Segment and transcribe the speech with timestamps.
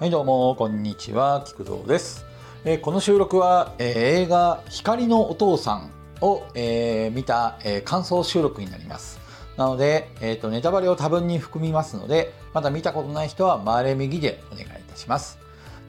[0.00, 1.44] はいどうもこんにちは。
[1.46, 2.24] 菊蔵です、
[2.64, 5.90] えーこの収録は、えー映画光のお父さん
[6.22, 9.20] を、えー見た、えー感想収録になります。
[9.58, 15.38] なので、えーとネタバレを多分に含みますのでまだ見たことない人は回れ右でお願いいたします。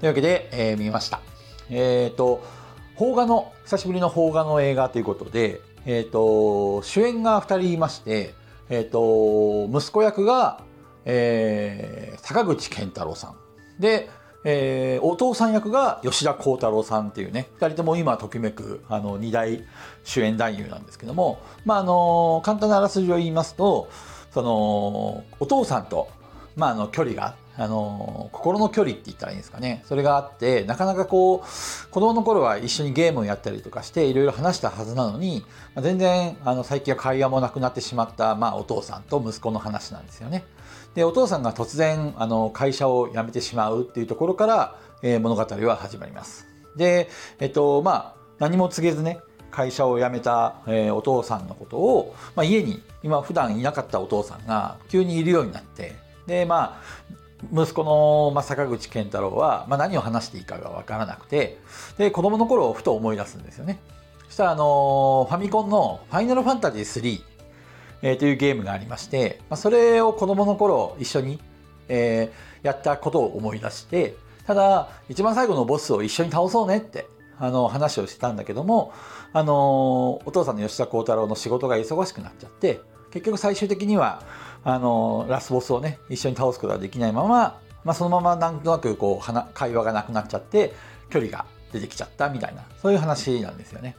[0.02, 1.22] というわけで、えー見ました。
[1.70, 2.44] えっ、と
[2.98, 8.36] 邦画の久しぶりの邦画の映画ということでえっ、と主演が2人いまして
[8.68, 10.66] えっ、と息子役が
[11.06, 13.51] えー坂口健太郎さん。
[13.82, 14.10] で、
[14.46, 19.64] えーお父さん役が吉田鋼太郎さんっていうね2人とも今ときめくあの2大
[20.04, 23.90] 主演男優なんですけども、まあ、あの簡単なあらすじを言いますと
[24.32, 26.08] そのお父さんと、
[26.56, 35.44] まあ、あの距離があの心の距離って言ったらいいんですかねそれがあってなかなかこう子供の頃は一緒にゲームをやったりとかしていろいろ話したはずなのに、
[35.82, 40.46] 全然あの最近は会話もなくなってしまった、まあ、お父さんと息子の話なんですよね。
[40.96, 46.48] でお父さんが突然あの会社を辞めてしまうっていうところから、えー物語は始まります。
[46.76, 49.20] でえっとまあ何も告げずね
[49.52, 55.96] 会社を辞めた、えーお父さんのことを、まあ、家に今普段いなかったお父さんが急にいるようになって
[56.28, 57.21] でまあ
[57.54, 61.60] 息子の、まあ、坂口健太郎は、まあ、何を話していいかが分からなくて
[61.98, 63.80] で子供の頃をふと思い出すんですよね。
[64.28, 67.22] そしたらあのファミコンの「ファイナルファンタジー3」
[68.04, 71.40] えーというゲームがありまして、まあ、それを子供の頃一緒に、
[71.88, 77.08] えーやったことを思い出してただ一番最後のボスを一緒に倒そうねって
[77.40, 78.94] あの話をしてたんだけども、
[79.34, 84.22] あのお父さんの吉田鋼太郎の仕事が忙しくなっちゃって結局最終的には
[84.64, 90.74] あのラスボスをね一緒に倒すことができないまま、まあ、そのままなんとなくこう会話がなくなっちゃって
[91.10, 93.96] 距離が出てきちゃったみたいなそういう話なんですよね。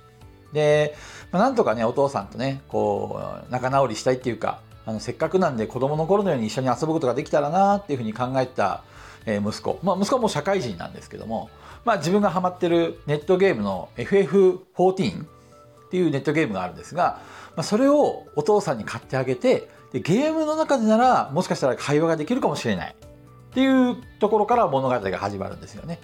[0.53, 0.95] で、
[1.31, 8.83] まあなんとかねお父さんとねこう仲直りしたいっていうかあのせっかくなんで子供の頃のように一緒に遊ぶことができたらなっていうふうに考えた、
[9.27, 11.51] 息子、まあ、息子はもう社会人なんですけども、
[11.85, 17.21] まあ、自分がハマってるネットゲームの FF14 っていうネットゲームがあるんですが、
[17.55, 26.01] まあ、それをお父さんに買ってあげてでゲームの中でならもしかしたら会話ができるかもしれないっていうところから物語が始まるんですよね。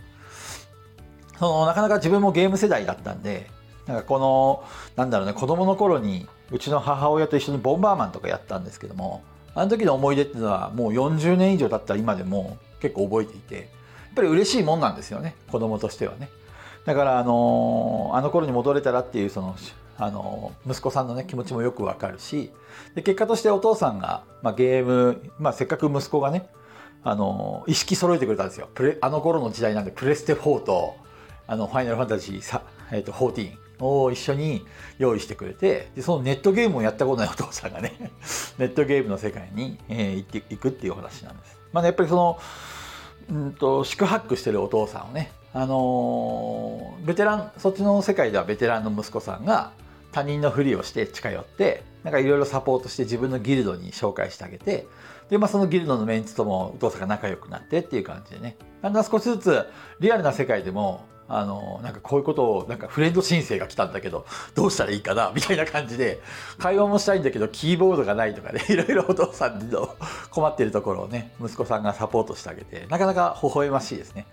[1.38, 3.48] そのなかなか自分もゲーム世代だったんで
[3.86, 4.64] なんかこの
[4.96, 9.22] なんだろうね子供の頃にうちの母親と一緒にボンバーマンとかやったんですけども
[9.54, 13.64] あの時の思い出っていうのはもう40年以上経った今でも結構覚えていてやっ
[14.16, 16.28] ぱり嬉しいもんなんですよね子供としてはね
[16.84, 19.56] だからあのあの頃に戻れたらっていうその
[19.98, 22.52] あの息子さんのね気持ちもよくわかるし
[22.94, 26.48] で結果としてお父さんが、まあ、ゲーム、まあ、せっかく息子がね
[27.02, 30.96] あの意識揃えてくれたんですよプレあの頃の時代なんでプレステ4と
[31.46, 34.64] あのファイナルファンタジーさ、えー、と14を一緒に
[34.98, 38.12] 用意してくれてでそのネットゲームをやったことない お父さんがね
[38.58, 41.58] ネットゲームの世界に、えー行っていくっていう話なんです。
[41.72, 42.38] まあね、やっぱりその
[43.30, 49.72] うんと四苦八苦してるお父さんをね、あのーベテランそっちの世界ではベテランの息子さんが
[50.12, 54.86] 他人のふりをして近寄ってなんかいろいろサポートして自分のギルドに紹介してあげて
[55.30, 59.66] で、まあ、そのギルドのメンツともお父さんが仲良くなってっていう感じでねだんだん少しずつ
[60.00, 64.24] リアルな世界でもあのなんかこういうことをなんかフレンド申請が来たんだけど
[64.54, 66.20] どうしたらいいかなみたいな感じで
[66.56, 69.94] 会話もしたいんだけどキーボードがないとかね いろいろお父さんの
[70.30, 74.26] 困ってるところをね息子さんがサポートしてあげてなかなか微笑ましいですね。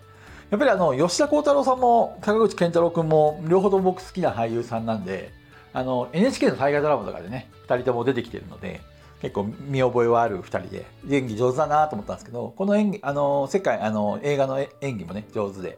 [0.52, 5.34] やっぱりあの吉田鋼太郎さんも坂口健太郎君も両方とも僕好きな俳優さんなんで
[5.75, 8.80] あの NHK の大河ドラマとかでね2人とも出てきてるので
[9.22, 15.78] 結構見覚えはある2人で演技上手だなと思ったんですけどこの演技あの世界あの映画の演技もね上手で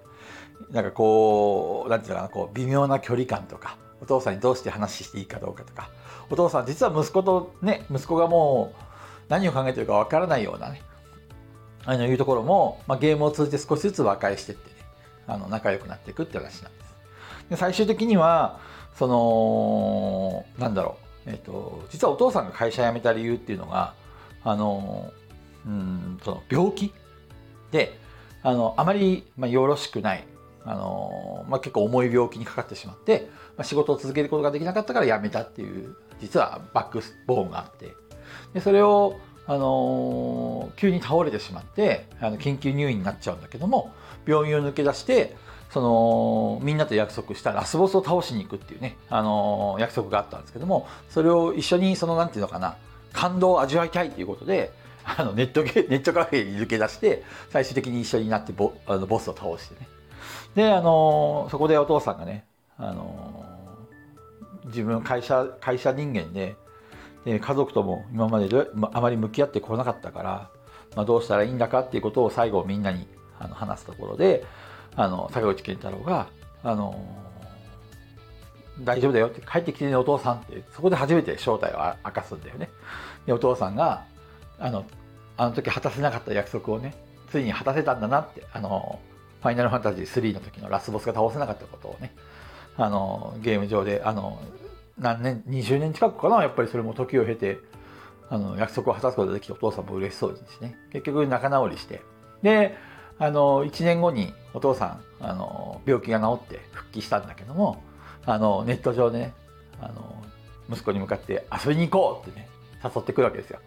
[0.69, 5.89] なんかこうなんていうのかなこう微妙な距離感とかお父さんにどうして話していいかどうかとか
[6.29, 8.83] お父さん実は息子とね息子がもう
[9.29, 10.83] 何を考えてるかわからないようなね
[11.85, 14.75] あのいうところも、まあ、ゲームを通じて少しずつ和解してってね
[15.25, 16.95] あの仲良くなっていくって話なんです。
[17.49, 18.59] で最終的には
[18.97, 23.93] そのなんだろう、えっと実はお父さんが会社辞めた理由っていうのが
[24.43, 25.11] あの
[25.65, 26.93] うんその病気？
[27.71, 27.99] で
[28.43, 30.23] あのあまり、まあ、よろしくない。
[30.69, 37.93] あの、まあ、結構重い病気にかかってしまって、まあ、仕事を続けることができなかったから辞めたっていう実はバックボーンがあって。
[38.53, 43.93] でそれをあの急に倒れてしまってあの緊急入院になっちゃうんだけども
[44.25, 45.37] 病院を抜け出して
[45.69, 52.77] そのみんなと約束したラスボスを倒しに行くっていうね、あの約束があったんですけどもそれを一緒にそのなんていうのかな
[53.13, 54.71] 感動を味わいたいということで
[55.03, 59.87] あのネットゲネットカフェに抜け出して最終的に一緒になってボあのボスを倒してね。
[60.55, 62.45] であのそこでお父さんがね
[62.77, 63.45] あの
[64.65, 66.55] 自分会社会社人間で
[67.25, 68.49] で家族とも今まで
[68.93, 70.49] あまり向き合ってこなかったから、
[70.95, 73.07] まあ、どうしたらいいんだかっていうことを最後みんなに
[73.39, 74.45] あの話すところで
[74.97, 76.27] あの坂口健太郎が
[76.63, 76.99] あの
[78.81, 82.69] 大丈夫だよって帰ってきてねお父さんってそこで初めて正体を明かすんだよね。
[83.25, 84.05] でお父さんが
[84.59, 84.85] あの
[85.37, 86.95] あの時果たせなかった約束をね
[87.29, 88.99] ついに果たせたんだなってあの
[89.41, 92.13] ファイナルファンタジー3の時のラスボスが倒せなかったことをね
[92.75, 94.39] あのゲーム上であの
[94.97, 97.59] 何年20年近くかなやっぱりそれも時を経て
[98.29, 100.75] あの約束を果たすことができてお父さんも嬉しそうですね。
[100.91, 102.01] 結局仲直りして。
[102.41, 102.75] で
[103.19, 107.83] あの1年後にお父さんあの病気が治って復帰したんだけども
[108.25, 109.33] あのネット上でね
[109.81, 110.23] あの
[110.69, 112.47] 息子に向かって遊びに行こうってね
[112.83, 113.59] 誘ってくるわけですよ。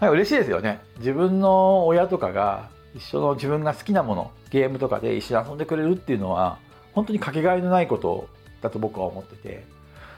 [0.00, 0.80] はい、嬉しいですよね。
[0.98, 6.58] 自分の親とかが一緒の自分が好きなものゲームとかで一緒に遊んでくれるっていうのは
[6.92, 8.28] 本当にかけがえのないこと
[8.62, 9.64] だと僕は思ってて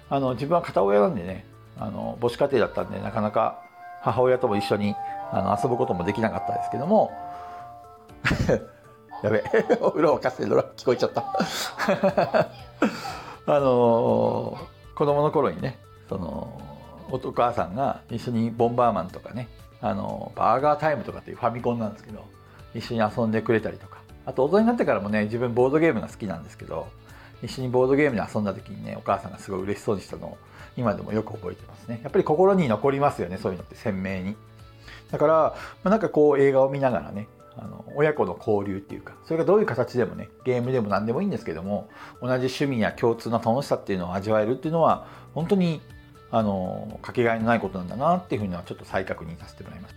[0.08, 1.44] あの自分は片親なんでね
[1.78, 3.62] あの母子家庭だったんでなかなか
[4.02, 4.94] 母親とも一緒に
[5.32, 7.12] あの遊ぶこともできなかったですけども
[9.22, 9.44] やべ
[9.80, 11.24] お風呂沸かしてるの聞こえちゃった。
[13.46, 14.56] あの
[14.94, 15.78] 子供の頃にね
[16.08, 16.60] その
[17.10, 19.48] お母さんが一緒にボンバーマンとかね
[19.80, 22.24] あのバーガータイムとかっていうファミコンなんですけど
[22.74, 24.02] 一緒に遊んでくれたりとか。
[24.24, 26.86] あと大人になってからもね自分ボードゲームが好きなんですけど
[27.42, 30.38] 一緒にボードゲームで遊んだ時にねお母さんがすごい嬉しそうにしたのを
[30.76, 32.00] 今でもよく覚えてますね。
[32.02, 34.36] やっぱり心に残りますよねそういうのって鮮明に。
[35.10, 35.54] だから、ま
[35.84, 37.26] あ、なんかこう映画を見ながらね
[37.56, 41.88] あの親子の交流っていうかそれがどういう形でもねゲームでも何でもいいんですけども
[42.20, 45.82] 同じ趣味や共通の楽しさっていうのを味わえるっていうのは本当に
[46.30, 49.94] あのかけがえのないことなんだなっていうふうにはちょっと再確認させてもらいます。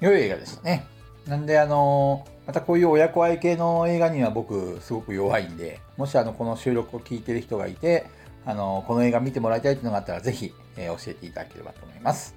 [0.00, 0.86] 良い映画でしたね。
[1.26, 8.06] なんであのまたこういう親子愛系の映画には僕すごく弱いんでもしあのこの収録を聞いてる人がいて
[8.46, 12.34] あのこの映画見てもらいたいっていうのがあったらぜひ、えー、教えていただければと思います。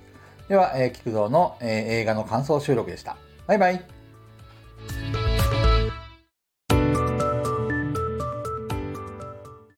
[0.50, 1.68] では、えー、菊蔵の、えー、
[2.02, 3.16] 映画の感想収録でした。
[3.48, 4.01] バイバイ。
[4.88, 5.21] Thank you